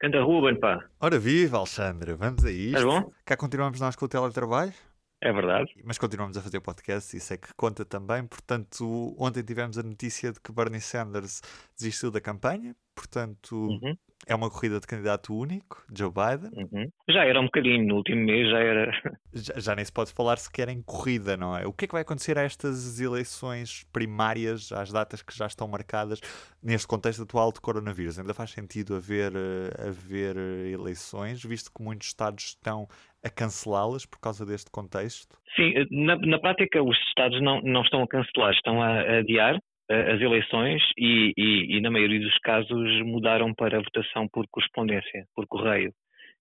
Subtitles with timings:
[0.00, 0.84] Canta Ruben, pá.
[1.00, 2.66] Ora viva, Alexandre, vamos a isto.
[2.76, 3.10] Estás bom?
[3.24, 4.72] Cá continuamos nós com o teletrabalho,
[5.20, 5.72] É verdade.
[5.84, 8.24] mas continuamos a fazer podcast, isso é que conta também.
[8.24, 11.40] Portanto, ontem tivemos a notícia de que Bernie Sanders
[11.76, 13.94] desistiu da campanha, portanto, Uhum,
[14.26, 16.50] é uma corrida de candidato único, Joe Biden.
[16.52, 16.90] uhum.
[17.08, 18.90] Já era um bocadinho, no último mês já era.
[19.32, 21.64] Já, já nem se pode falar sequer em corrida, não é?
[21.66, 25.68] O que é que vai acontecer a estas eleições primárias, às datas que já estão
[25.68, 26.18] marcadas,
[26.62, 28.18] neste contexto atual de coronavírus?
[28.18, 32.88] Ainda faz sentido haver, eh, haver eh, eleições, visto que muitos Estados estão
[33.22, 35.38] a cancelá-las por causa deste contexto?
[35.54, 39.54] Sim, na, na prática os Estados não, não estão a cancelar, estão a, a adiar
[39.56, 39.60] eh,
[39.90, 45.24] as eleições e, e, e, na maioria dos casos, mudaram para a votação por correspondência,
[45.34, 45.92] por correio,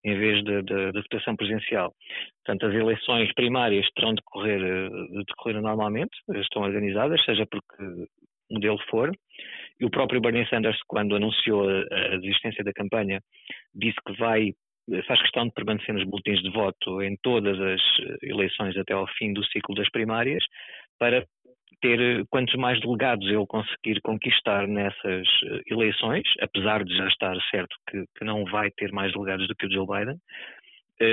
[0.03, 1.93] em vez de votação presencial.
[2.45, 8.07] Portanto, as eleições primárias terão de decorrer, eh, de decorrer normalmente, estão organizadas, seja porque
[8.51, 9.11] modelo for.
[9.79, 13.21] E o próprio Bernie Sanders, quando anunciou a, a desistência da campanha,
[13.73, 14.51] disse que vai
[15.05, 19.05] faz questão de permanecer nos boletins de voto em todas as eh, eleições até ao
[19.17, 20.43] fim do ciclo das primárias,
[20.97, 21.25] para
[21.81, 27.35] ter eh, quantos mais delegados ele conseguir conquistar nessas eh, eleições, apesar de já estar
[27.51, 30.17] certo que, que não vai ter mais delegados do que o Joe Biden,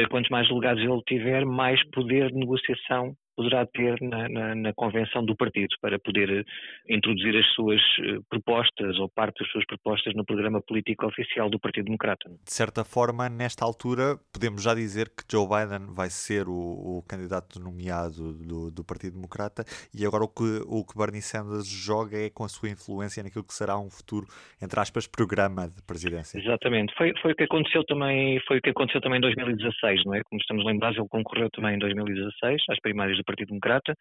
[0.09, 5.25] quantos mais delegados ele tiver, mais poder de negociação poderá ter na, na, na, convenção
[5.25, 6.45] do partido para poder eh,
[6.89, 11.59] introduzir as suas eh, propostas ou parte das suas propostas no programa político oficial do
[11.59, 12.29] Partido Democrata.
[12.29, 16.53] De certa forma, nesta altura, podemos já dizer que Joe Biden vai ser o,
[16.99, 21.67] o candidato nomeado do, do, Partido Democrata e agora o que, o que Bernie Sanders
[21.67, 24.27] joga é com a sua influência naquilo que será um futuro,
[24.63, 26.39] entre aspas, programa de presidência.
[26.39, 26.95] Exatamente.
[26.97, 30.23] Foi, foi o que aconteceu também, foi o que aconteceu também em 2016, não é?
[30.25, 33.95] Como estamos lembrados, ele concorreu também em 2016 às primárias do Partido Democrata,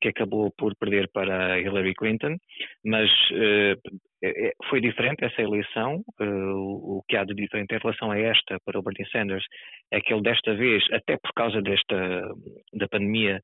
[0.00, 2.36] que acabou por perder para Hillary Clinton,
[2.84, 6.02] mas uh, foi diferente essa eleição.
[6.20, 9.44] Uh, o que há de diferente em relação a esta para o Bernie Sanders
[9.90, 12.28] é que ele desta vez, até por causa desta
[12.72, 13.40] da pandemia,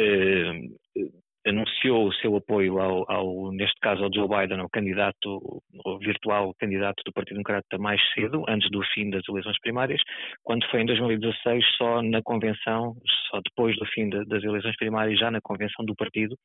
[0.00, 1.12] uh,
[1.46, 6.54] anunciou o seu apoio ao, ao, neste caso, ao Joe Biden, ao candidato, ao virtual
[6.58, 10.00] candidato do Partido Democrata mais cedo, antes do fim das eleições primárias,
[10.42, 12.94] quando foi em 2016 só na convenção,
[13.30, 16.36] só depois do fim de, das eleições primárias, já na convenção do partido,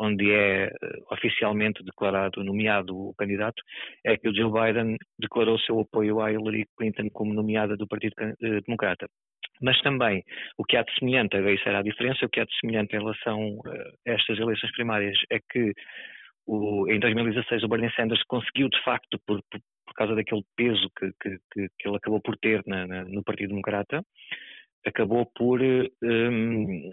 [0.00, 3.62] onde é uh, oficialmente declarado, nomeado o candidato,
[4.04, 8.14] é que o Joe Biden declarou seu apoio à Hillary Clinton como nomeada do Partido
[8.20, 9.06] uh, Democrata.
[9.60, 10.22] Mas também
[10.58, 12.98] o que há de semelhante, isso era a diferença, o que há de semelhante em
[12.98, 13.58] relação
[14.06, 15.72] a estas eleições primárias é que
[16.46, 20.90] o, em 2016 o Bernie Sanders conseguiu de facto, por, por, por causa daquele peso
[20.98, 21.38] que, que,
[21.78, 24.02] que, ele acabou por ter na, na, no Partido Democrata,
[24.84, 26.92] acabou por um,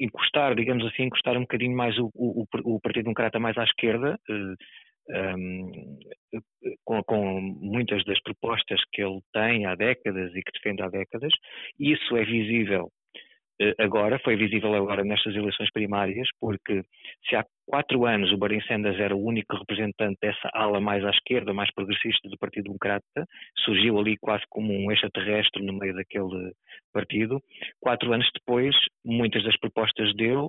[0.00, 4.18] encostar, digamos assim, encostar um bocadinho mais o, o, o Partido Democrata mais à esquerda,
[5.08, 5.98] um,
[6.84, 11.32] com, com, muitas das propostas que ele tem há décadas e que defende há décadas.
[11.78, 12.90] Isso é visível
[13.78, 16.82] agora, foi visível agora nestas eleições primárias, porque
[17.28, 21.10] se há quatro anos o Bernie Sanders era o único representante dessa ala mais à
[21.10, 23.26] esquerda, mais progressista do Partido Democrata,
[23.64, 26.52] surgiu ali quase como um extraterrestre no meio daquele
[26.92, 27.40] partido.
[27.80, 28.74] Quatro anos depois,
[29.04, 30.48] muitas das propostas dele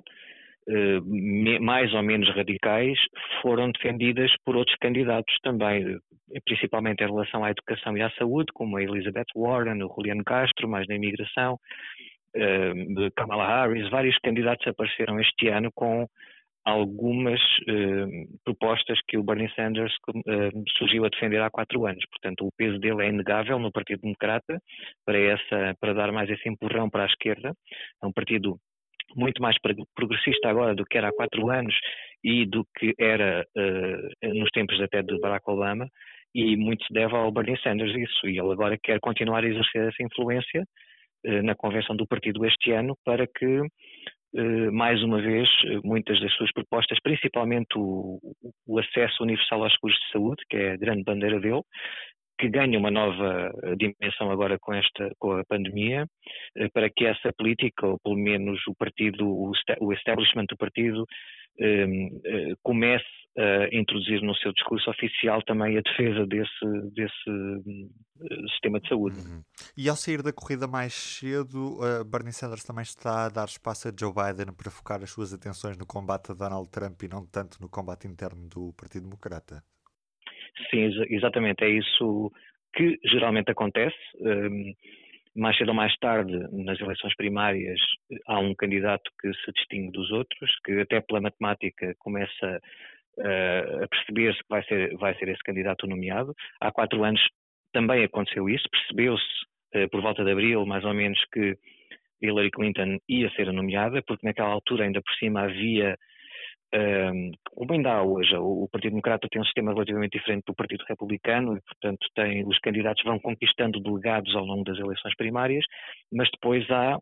[1.60, 2.98] mais ou menos radicais
[3.42, 5.98] foram defendidas por outros candidatos também,
[6.44, 10.68] principalmente em relação à educação e à saúde, como a Elizabeth Warren, o Juliano Castro,
[10.68, 11.58] mais na imigração,
[13.16, 16.06] Kamala Harris, vários candidatos apareceram este ano com
[16.64, 17.40] algumas
[18.44, 19.94] propostas que o Bernie Sanders
[20.76, 22.04] surgiu a defender há quatro anos.
[22.10, 24.60] Portanto, o peso dele é inegável no Partido Democrata
[25.06, 27.54] para, essa, para dar mais esse empurrão para a esquerda.
[28.02, 28.58] É um partido
[29.16, 29.56] muito mais
[29.94, 31.74] progressista agora do que era há quatro anos
[32.22, 35.88] e do que era uh, nos tempos até de Barack Obama
[36.34, 38.26] e muito se deve ao Bernie Sanders isso.
[38.26, 40.64] E ele agora quer continuar a exercer essa influência
[41.26, 45.48] uh, na convenção do partido este ano para que uh, mais uma vez
[45.84, 48.18] muitas das suas propostas, principalmente o,
[48.66, 51.62] o acesso universal aos seguros de saúde, que é a grande bandeira dele,
[52.38, 56.06] que ganha uma nova dimensão agora com esta com a pandemia,
[56.72, 61.04] para que essa política, ou pelo menos o partido, o establishment do partido,
[62.62, 63.04] comece
[63.36, 69.16] a introduzir no seu discurso oficial também a defesa desse, desse sistema de saúde.
[69.18, 69.42] Uhum.
[69.76, 71.78] E ao sair da corrida mais cedo,
[72.10, 75.76] Bernie Sanders também está a dar espaço a Joe Biden para focar as suas atenções
[75.76, 79.62] no combate a Donald Trump e não tanto no combate interno do Partido Democrata.
[80.70, 81.64] Sim, exatamente.
[81.64, 82.30] É isso
[82.74, 83.96] que geralmente acontece.
[85.36, 87.78] Mais cedo ou mais tarde, nas eleições primárias,
[88.26, 92.60] há um candidato que se distingue dos outros, que até pela matemática começa
[93.20, 96.34] a perceber-se que vai ser, vai ser esse candidato nomeado.
[96.60, 97.20] Há quatro anos
[97.72, 99.24] também aconteceu isso, percebeu-se
[99.74, 101.56] uh, por volta de abril, mais ou menos, que
[102.20, 105.96] Hillary Clinton ia ser nomeada, porque naquela altura ainda por cima havia,
[107.54, 111.56] como ainda há hoje, o, Partido Democrata tem um sistema relativamente diferente do Partido Republicano
[111.56, 115.64] e, portanto, tem, os candidatos vão conquistando delegados ao longo das eleições primárias,
[116.12, 116.98] mas depois há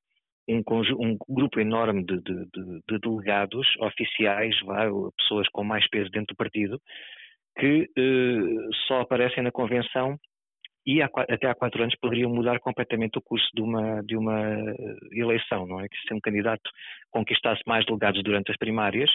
[0.48, 0.62] um,
[0.98, 6.34] um grupo enorme de, de, de, de delegados oficiais, vai, pessoas com mais peso dentro
[6.34, 6.80] do partido,
[7.58, 10.16] que uh, só aparecem na convenção
[10.86, 14.56] e há, até há quatro anos poderiam mudar completamente o curso de uma, de uma
[15.10, 15.88] eleição, não é?
[15.88, 16.70] Que se um candidato
[17.10, 19.10] conquistasse mais delegados durante as primárias,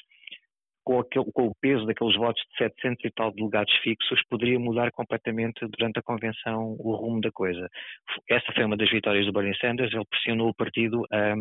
[0.83, 4.91] com, aquele, com, o peso daqueles votos de 700 e tal delegados fixos, poderia mudar
[4.91, 7.69] completamente durante a convenção o rumo da coisa.
[8.29, 11.35] Essa foi uma das vitórias do Bernie Sanders, ele pressionou o partido a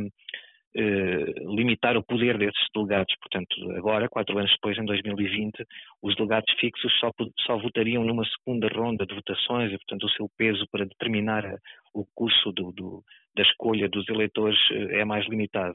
[0.73, 3.13] eh, limitar o poder desses delegados.
[3.19, 5.67] Portanto, agora, quatro anos depois, em 2020,
[6.01, 7.11] os delegados fixos só,
[7.41, 11.57] só votariam numa segunda ronda de votações e, portanto, o seu peso para determinar
[11.93, 13.03] o curso do, do,
[13.35, 15.75] da escolha dos eleitores eh, é mais limitado.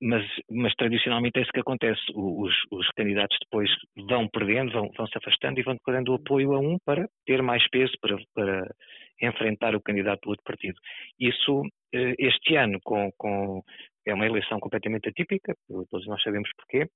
[0.00, 2.00] Mas, mas, tradicionalmente é isso que acontece.
[2.14, 3.70] Os, os candidatos depois
[4.08, 7.42] vão perdendo, vão, vão, se afastando e vão perdendo o apoio a um para ter
[7.42, 8.74] mais peso para, para
[9.20, 10.78] enfrentar o candidato do outro partido.
[11.20, 11.62] Isso,
[11.94, 13.62] eh, este ano, com, com,
[14.06, 16.88] é uma eleição completamente atípica, todos nós sabemos porquê.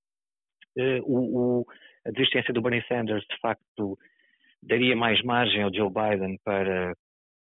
[0.79, 1.67] Eh, o, o,
[2.06, 3.99] a desistência do Bernie Sanders, de facto,
[4.62, 6.93] daria mais margem ao Joe Biden para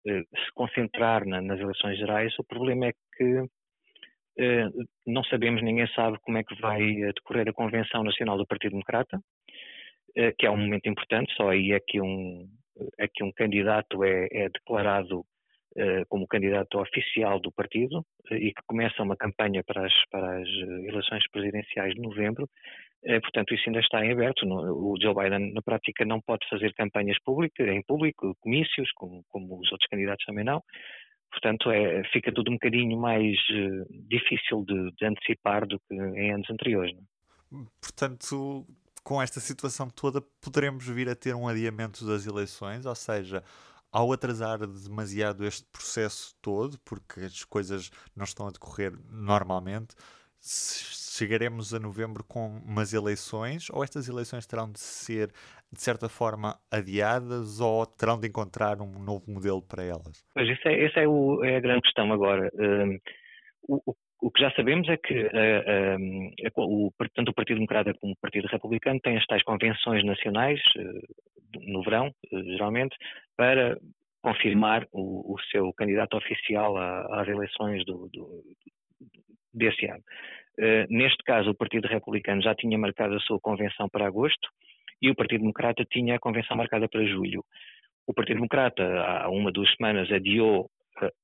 [0.07, 2.33] eh, se concentrar na, nas eleições gerais.
[2.39, 3.45] O problema é que
[5.05, 8.71] não sabemos, ninguém sabe como é que vai eh, decorrer a Convenção Nacional do Partido
[8.71, 9.19] Democrata,
[10.15, 12.47] eh, que é um momento importante, só aí é que um,
[12.99, 15.25] é que um candidato é, é declarado
[16.07, 20.47] como candidato oficial do partido e que começa uma campanha para as, para as
[20.87, 22.47] eleições presidenciais de novembro.
[23.23, 24.45] Portanto, isso ainda está em aberto.
[24.45, 29.59] O Joe Biden, na prática, não pode fazer campanhas públicas, em público, comícios, como, como
[29.59, 30.61] os outros candidatos também não.
[31.33, 36.31] Portanto, é, fica tudo um bocadinho mais uh, difícil de, de, antecipar do que em
[36.31, 36.95] anos anteriores.
[37.51, 37.61] Não?
[37.61, 37.65] É?
[37.81, 38.65] Portanto,
[39.03, 43.43] com esta situação toda, poderemos vir a ter um adiamento das eleições, ou seja,
[43.91, 49.95] ao atrasar demasiado este processo todo, porque as coisas não estão a decorrer normalmente,
[51.17, 55.27] chegaremos a novembro com umas eleições ou estas eleições terão de ser,
[55.71, 60.25] de certa forma, adiadas ou terão de encontrar um novo modelo para elas?
[60.33, 62.49] Pois, isso é, essa é, o, é a grande questão agora.
[62.55, 62.97] Um,
[63.67, 68.21] o, o, que já sabemos é que uh, o, tanto o Partido Democrata como o
[68.21, 72.95] Partido Republicano têm as tais convenções nacionais, uh, no verão, uh, geralmente,
[73.37, 73.77] para
[74.21, 78.41] confirmar o, o, seu candidato oficial às eleições do, do,
[79.53, 80.01] desse ano.
[80.59, 84.49] Uh, neste caso, o Partido Republicano já tinha marcado a sua convenção para agosto
[85.01, 87.43] e o Partido Democrata tinha a convenção marcada para julho.
[88.05, 90.69] O Partido Democrata, há uma, duas semanas, adiou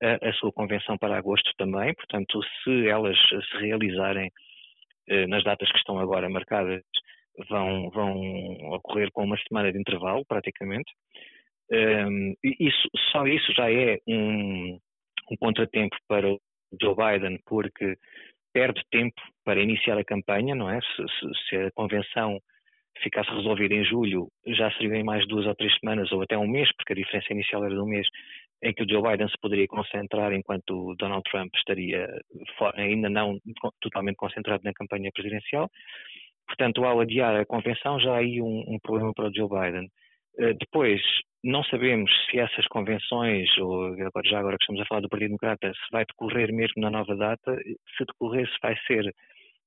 [0.02, 4.32] a, a sua convenção para agosto também, portanto, se elas se realizarem
[5.10, 6.82] uh, nas datas que estão agora marcadas,
[7.48, 8.22] vão, vão
[8.74, 10.92] ocorrer com uma semana de intervalo, praticamente.
[11.72, 14.80] Um, ehm, isso, só isso já é um,
[15.32, 16.28] um contratempo para
[16.82, 17.96] Joe Biden, porque
[18.54, 20.80] perde tempo para iniciar a campanha, não é?
[20.82, 22.40] Se, se, se, a convenção
[23.02, 26.48] ficasse resolvida em julho, já seriam em mais duas ou três semanas ou até um
[26.48, 28.08] mês, porque a diferença inicial era de um mês,
[28.62, 32.08] em que o Joe Biden se poderia concentrar enquanto Donald Trump estaria
[32.76, 33.40] ainda não
[33.82, 35.70] totalmente concentrado na campanha presidencial.
[36.46, 39.88] Portanto, ao adiar a convenção, já há aí um, um problema para o Joe Biden.
[40.38, 41.02] Uh, depois,
[41.44, 45.30] não sabemos se essas convenções, ou agora, já agora que estamos a falar do Partido
[45.30, 47.56] Democrata, se vai decorrer mesmo na nova data,
[47.98, 49.14] se decorrer se vai ser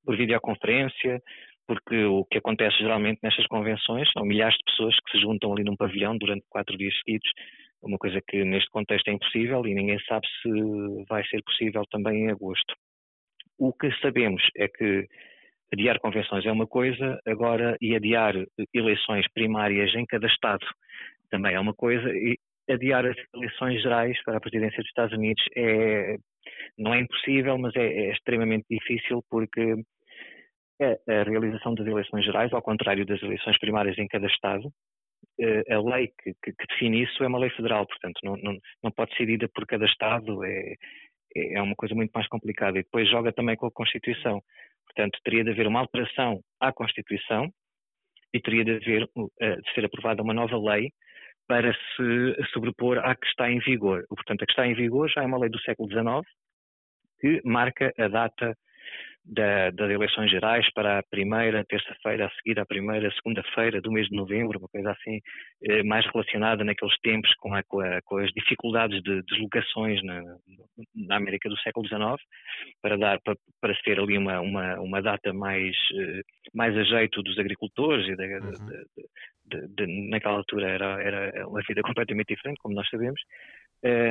[0.04, 1.20] por videoconferência,
[1.66, 5.64] porque o que acontece geralmente nestas convenções são milhares de pessoas que se juntam ali
[5.64, 7.28] num pavilhão durante quatro dias seguidos,
[7.82, 10.50] uma coisa que neste contexto é impossível e ninguém sabe se
[11.08, 12.74] vai ser possível também em agosto.
[13.58, 15.06] O que sabemos é que
[15.72, 18.34] adiar convenções é uma coisa, agora e adiar
[18.74, 20.66] eleições primárias em cada Estado
[21.32, 22.38] também é uma coisa, e
[22.70, 26.16] adiar as eleições gerais para a presidência dos Estados Unidos é,
[26.78, 29.74] não é impossível, mas é, é extremamente difícil porque
[30.80, 34.70] a, realização das eleições gerais, ao contrário das eleições primárias em cada Estado,
[35.40, 38.58] eh, a lei que, que, que define isso é uma lei federal, portanto não, não,
[38.82, 40.74] não pode ser ida por cada Estado, é,
[41.34, 44.42] é uma coisa muito mais complicada e depois joga também com a Constituição.
[44.86, 47.48] Portanto, teria de haver uma alteração à Constituição
[48.34, 50.90] e teria de haver de ser aprovada uma nova lei
[51.52, 54.06] para se sobrepor à que está em vigor.
[54.08, 56.26] Portanto, a que está em vigor já é uma lei do século XIX
[57.20, 58.56] que marca a data
[59.24, 64.08] da, das eleições gerais para a primeira terça-feira a seguir à primeira segunda-feira do mês
[64.08, 65.20] de novembro, uma coisa assim
[65.62, 70.22] eh, mais relacionada naqueles tempos com, a, com, a, com as dificuldades de deslocações na,
[70.94, 72.20] na, América do século XIX,
[72.80, 77.22] para dar para, para ser ali uma, uma, uma data mais, eh, mais a jeito
[77.22, 78.50] dos agricultores e da, uhum.
[79.46, 83.20] de, de, de, naquela altura era, era uma vida completamente diferente, como nós sabemos,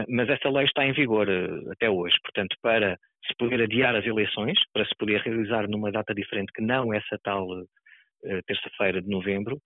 [0.10, 2.16] mas essa lei está em vigor uh, até hoje.
[2.22, 2.98] Portanto, para
[3.28, 7.18] se poder adiar as eleições, para se poder realizar numa data diferente que não essa
[7.24, 7.68] tal uh,
[8.46, 9.58] terça-feira de novembro,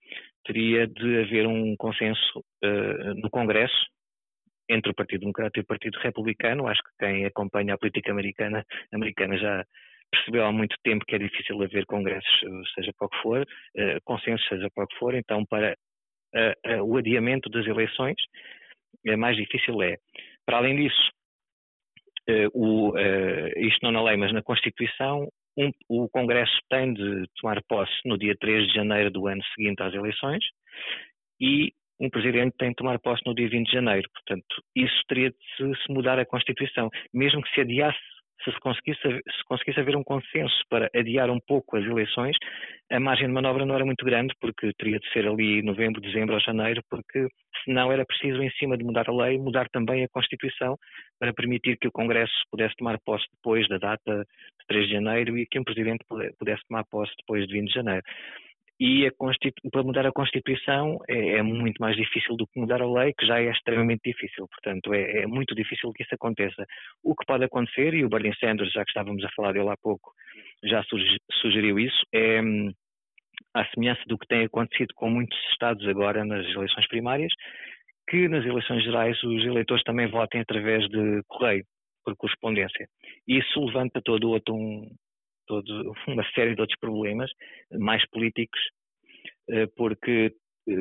[0.45, 2.41] teria de haver um consenso
[3.17, 3.75] no Congresso
[4.69, 6.67] entre o Partido Democrata e o Partido Republicano.
[6.67, 9.65] Acho que quem acompanha a política americana, americana já
[10.09, 12.39] percebeu há muito tempo que é difícil haver congressos,
[12.75, 13.45] seja para o que for,
[14.05, 15.15] consensos, seja para o que for.
[15.15, 15.75] Então, para
[16.81, 18.15] o adiamento das eleições,
[19.17, 19.97] mais difícil é.
[20.45, 21.11] Para além disso,
[22.29, 27.25] uh, o, uh, isto não na lei, mas na Constituição, um, o Congresso tem de
[27.39, 30.43] tomar posse no dia 3 de janeiro do ano seguinte às eleições
[31.39, 34.09] e um Presidente tem de tomar posse no dia 20 de janeiro.
[34.11, 36.89] Portanto, isso teria de se mudar a Constituição.
[37.13, 37.97] Mesmo que se adiasse
[38.43, 42.35] se conseguisse, se conseguisse haver um consenso para adiar um pouco as eleições,
[42.91, 46.35] a margem de manobra não era muito grande, porque teria de ser ali novembro, dezembro
[46.35, 47.27] ou janeiro, porque
[47.63, 50.77] senão era preciso, em cima de mudar a lei, mudar também a Constituição
[51.19, 55.37] para permitir que o Congresso pudesse tomar posse depois da data de 3 de janeiro
[55.37, 56.05] e que um Presidente
[56.37, 58.03] pudesse tomar posse depois de 20 de janeiro
[58.79, 59.09] e
[59.71, 63.25] para mudar a Constituição é, é, muito mais difícil do que mudar a lei, que
[63.25, 64.47] já é extremamente difícil.
[64.49, 66.65] Portanto, é, é, muito difícil que isso aconteça.
[67.01, 69.77] O que pode acontecer, e o Bernie Sanders, já que estávamos a falar dele há
[69.77, 70.11] pouco,
[70.63, 70.83] já
[71.41, 72.41] sugeriu isso, é
[73.53, 77.31] à semelhança do que tem acontecido com muitos estados agora nas eleições primárias,
[78.09, 81.63] que nas eleições gerais os eleitores também votem através de correio,
[82.03, 82.87] por correspondência.
[83.27, 84.89] Isso levanta todo outro um,
[85.45, 87.31] todo, uma série de outros problemas
[87.71, 88.59] mais políticos,
[89.49, 90.33] eh, porque
[90.67, 90.73] eh,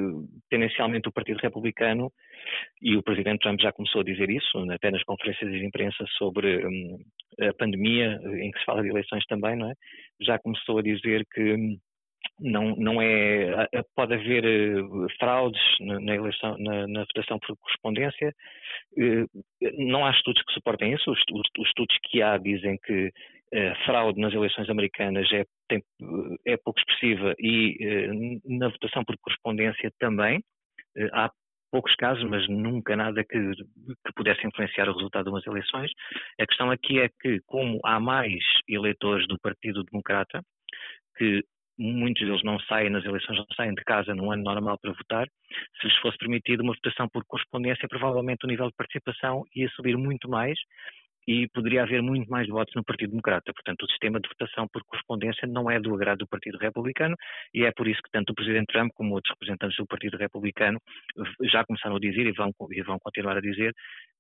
[0.51, 2.11] tendencialmente o Partido Republicano
[2.81, 6.67] e o Presidente Trump já começou a dizer isso, até nas conferências de imprensa sobre
[6.67, 6.99] hum,
[7.41, 9.75] a pandemia, em que se fala de eleições também, não é?
[10.21, 11.79] Já começou a dizer que hum,
[12.41, 14.83] não, não é pode haver eh,
[15.19, 18.35] fraudes na, eleição na, na, votação por correspondência
[19.79, 23.13] não há estudos que suportem isso os, os, os estudos que há dizem que
[23.85, 25.83] fraude nas eleições americanas é, tem,
[26.47, 30.43] é pouco expressiva e eh, na votação por correspondência também.
[30.97, 31.31] Eh, há
[31.71, 35.91] poucos casos, mas nunca nada que, que pudesse influenciar o resultado de umas eleições.
[36.41, 40.41] A questão aqui é que, como há mais eleitores do Partido Democrata,
[41.17, 41.43] que
[41.79, 45.27] muitos deles não saem nas eleições, não saem de casa num ano normal para votar,
[45.81, 49.97] se lhes fosse permitido uma votação por correspondência, provavelmente o nível de participação ia subir
[49.97, 50.59] muito mais
[51.27, 53.53] e poderia haver muito mais votos no Partido Democrata.
[53.53, 57.17] Portanto, o sistema de votação por correspondência não é do agrado do Partido Republicano
[57.53, 60.79] e é por isso que tanto o Presidente Trump como outros representantes do Partido Republicano
[61.43, 63.73] já começaram a dizer e vão, e vão continuar a dizer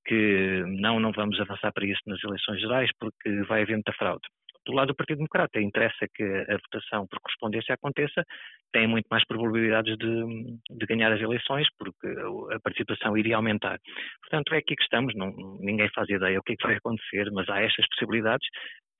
[0.06, 4.26] que não, não vamos avançar para isso nas eleições gerais porque vai haver muita fraude
[4.66, 5.60] do lado do Partido Democrata.
[5.60, 8.24] Interessa que a votação por correspondência aconteça,
[8.72, 10.24] tem muito mais probabilidades de,
[10.70, 12.06] de, ganhar as eleições, porque
[12.52, 13.78] a participação iria aumentar.
[14.22, 17.30] Portanto, é aqui que estamos, não, ninguém faz ideia o que, é que vai acontecer,
[17.32, 18.46] mas há estas possibilidades.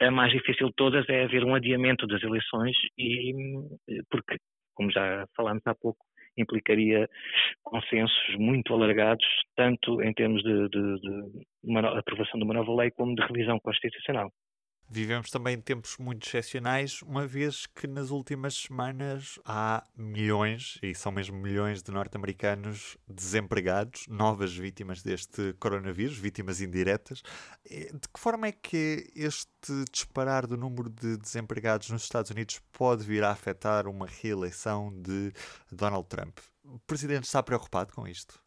[0.00, 3.32] A mais difícil de todas é haver um adiamento das eleições, e
[4.10, 4.36] porque,
[4.74, 6.04] como já falámos há pouco,
[6.36, 7.08] implicaria
[7.62, 9.24] consensos muito alargados,
[9.56, 13.58] tanto em termos de, de, de uma, aprovação de uma nova lei como de revisão
[13.60, 14.30] constitucional.
[14.88, 21.10] Vivemos também tempos muito excepcionais, uma vez que nas últimas semanas há milhões, e são
[21.10, 27.22] mesmo milhões de norte-americanos desempregados, novas vítimas deste coronavírus, vítimas indiretas.
[27.64, 33.04] De que forma é que este disparar do número de desempregados nos Estados Unidos pode
[33.04, 35.32] vir a afetar uma reeleição de
[35.72, 36.38] Donald Trump?
[36.62, 38.38] O Presidente está preocupado com isto?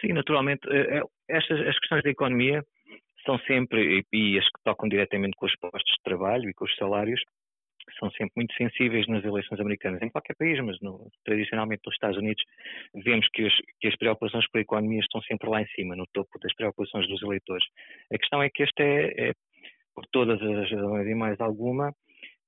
[0.00, 0.68] Sim, naturalmente.
[0.68, 2.64] Eh, eh, estas as questões da economia
[3.24, 6.76] são sempre, e as que tocam diretamente com os postos de trabalho e com os
[6.76, 7.20] salários,
[7.98, 12.16] são sempre muito sensíveis nas eleições americanas, em qualquer país, mas no, tradicionalmente nos Estados
[12.16, 12.42] Unidos
[12.94, 16.06] vemos que, os, que, as preocupações com a economia estão sempre lá em cima, no
[16.12, 17.64] topo das preocupações dos eleitores.
[18.12, 19.32] A questão é que este é, é
[19.94, 21.92] por todas as razões e mais alguma,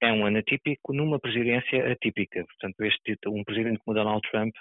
[0.01, 2.45] é um ano atípico numa presidência atípica.
[2.45, 4.55] Portanto, este, um presidente como Donald Trump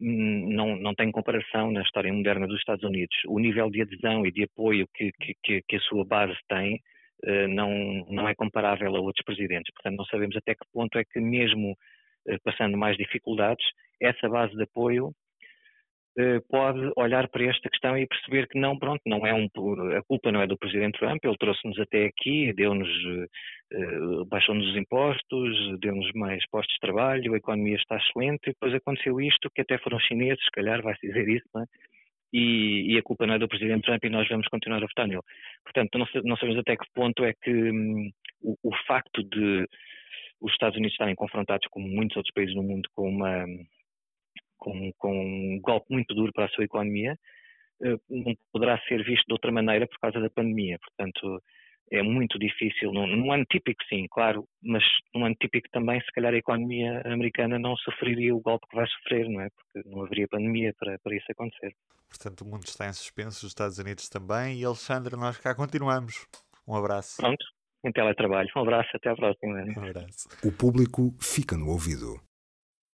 [0.00, 3.16] não, não tem comparação na história moderna dos Estados Unidos.
[3.26, 6.80] O nível de adesão e de apoio que, que, que a sua base tem
[7.24, 9.72] uh, não, não é comparável a outros presidentes.
[9.74, 13.64] Portanto, não sabemos até que ponto é que, mesmo uh, passando mais dificuldades,
[14.00, 15.08] essa base de apoio
[16.18, 19.48] uh, pode olhar para esta questão e perceber que não, pronto, não é um,
[19.96, 22.88] a culpa não é do presidente Trump, ele trouxe-nos até aqui, deu-nos
[24.26, 29.20] baixou-nos os impostos, deu-nos mais postos de trabalho, a economia está excelente, e depois aconteceu
[29.20, 31.66] isto, que até foram chineses, se calhar vai-se dizer isso, não é?
[32.32, 35.06] E, e, a culpa não é do Presidente Trump e nós vamos continuar a votar
[35.06, 35.20] nele.
[35.64, 38.10] Portanto, não, não sabemos até que ponto é que hum,
[38.40, 39.68] o, o, facto de
[40.40, 43.44] os Estados Unidos estarem confrontados, como muitos outros países no mundo, com, uma,
[44.56, 47.18] com, com um golpe muito duro para a sua economia,
[47.82, 50.78] uh, não poderá ser visto de outra maneira por causa da pandemia.
[50.78, 51.42] Portanto,
[51.92, 54.82] é muito difícil, num, num, ano típico sim, claro, mas
[55.14, 58.86] num ano típico também se calhar a economia americana não sofreria o golpe que vai
[58.86, 59.48] sofrer, não é?
[59.50, 61.74] Porque não haveria pandemia para, para isso acontecer.
[62.08, 66.26] Portanto, o mundo está em suspenso, os Estados Unidos também, e Alexandre, nós cá continuamos.
[66.66, 67.16] Um abraço.
[67.18, 67.44] Pronto,
[67.84, 68.48] em teletrabalho.
[68.56, 69.62] Um abraço, até à próxima.
[69.76, 70.28] Um abraço.
[70.42, 72.20] O público fica no ouvido.